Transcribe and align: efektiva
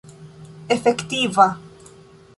efektiva 0.69 1.45